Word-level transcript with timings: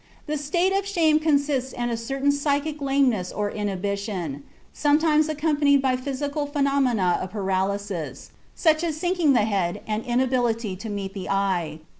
"The 0.25 0.35
state 0.35 0.73
of 0.75 0.87
shame 0.87 1.19
consists 1.19 1.73
in 1.73 1.91
a 1.91 1.95
certain 1.95 2.31
psychic 2.31 2.81
lameness 2.81 3.31
or 3.31 3.51
inhibition," 3.51 4.41
sometimes 4.73 5.29
accompanied 5.29 5.79
by 5.83 5.95
physical 5.95 6.47
phenomena 6.47 7.19
of 7.21 7.29
paralysis, 7.29 8.31
such 8.55 8.83
as 8.83 8.97
sinking 8.97 9.27
of 9.27 9.33
the 9.35 9.43
head 9.45 9.81
and 9.85 10.03
inability 10.03 10.75
to 10.75 10.89
meet 10.89 11.13
the 11.13 11.29
eye. 11.29 11.81